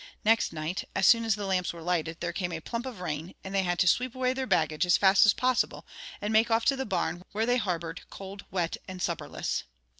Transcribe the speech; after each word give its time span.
Next 0.25 0.51
night, 0.51 0.85
as 0.95 1.05
soon 1.07 1.23
as 1.23 1.35
the 1.35 1.45
lamps 1.45 1.73
were 1.73 1.81
lighted, 1.83 2.21
there 2.21 2.33
came 2.33 2.51
a 2.51 2.59
plump 2.59 2.87
of 2.87 3.01
rain, 3.01 3.35
and 3.43 3.53
they 3.53 3.61
had 3.61 3.77
to 3.77 3.87
sweep 3.87 4.15
away 4.15 4.33
their 4.33 4.47
baggage 4.47 4.83
as 4.83 4.97
fast 4.97 5.27
as 5.27 5.33
possible, 5.33 5.85
and 6.21 6.33
make 6.33 6.49
off 6.49 6.65
to 6.65 6.75
the 6.75 6.87
barn 6.87 7.21
where 7.33 7.45
they 7.45 7.57
harboured, 7.57 8.01
cold, 8.09 8.43
wet, 8.49 8.77
and 8.87 8.99
supperless. 8.99 9.61